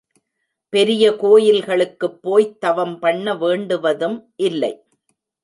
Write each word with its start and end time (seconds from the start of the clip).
பெரிய 0.73 1.15
கோயில்களுக்குப் 1.15 2.21
போய்த் 2.21 2.59
தவம் 2.59 2.99
பண்ண 2.99 3.35
வேண்டுவதும் 3.35 4.17
இல்லை. 4.35 4.73